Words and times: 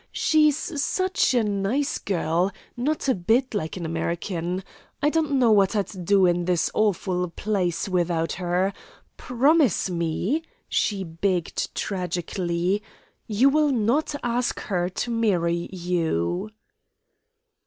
She's 0.11 0.81
such 0.83 1.35
a 1.35 1.43
nice 1.43 1.99
gell; 1.99 2.51
not 2.75 3.07
a 3.07 3.13
bit 3.13 3.53
like 3.53 3.77
an 3.77 3.85
American. 3.85 4.63
I 4.99 5.11
don't 5.11 5.33
know 5.33 5.51
what 5.51 5.75
I'd 5.75 6.05
do 6.05 6.25
in 6.25 6.45
this 6.45 6.71
awful 6.73 7.29
place 7.29 7.87
without 7.87 8.31
her. 8.31 8.73
Promise 9.17 9.91
me," 9.91 10.41
she 10.67 11.03
begged 11.03 11.75
tragically, 11.75 12.81
"you 13.27 13.49
will 13.49 13.69
not 13.69 14.15
ask 14.23 14.61
her 14.61 14.89
to 14.89 15.11
marry 15.11 15.69
you." 15.71 16.49